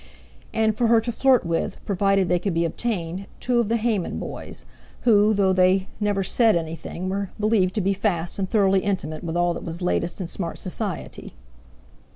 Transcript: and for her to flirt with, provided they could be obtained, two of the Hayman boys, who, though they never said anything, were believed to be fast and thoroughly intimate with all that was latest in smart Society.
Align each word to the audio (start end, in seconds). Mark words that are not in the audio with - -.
and 0.51 0.75
for 0.75 0.87
her 0.87 0.99
to 0.99 1.11
flirt 1.11 1.45
with, 1.45 1.77
provided 1.85 2.27
they 2.27 2.39
could 2.39 2.55
be 2.55 2.65
obtained, 2.65 3.27
two 3.39 3.59
of 3.59 3.69
the 3.69 3.77
Hayman 3.77 4.17
boys, 4.17 4.65
who, 5.01 5.31
though 5.31 5.53
they 5.53 5.85
never 5.99 6.23
said 6.23 6.55
anything, 6.55 7.07
were 7.07 7.29
believed 7.39 7.75
to 7.75 7.81
be 7.81 7.93
fast 7.93 8.39
and 8.39 8.49
thoroughly 8.49 8.79
intimate 8.79 9.23
with 9.23 9.37
all 9.37 9.53
that 9.53 9.63
was 9.63 9.79
latest 9.79 10.19
in 10.19 10.25
smart 10.25 10.57
Society. 10.57 11.35